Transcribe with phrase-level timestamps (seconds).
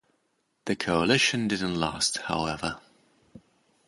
[0.65, 2.79] The coalition didn't last, however.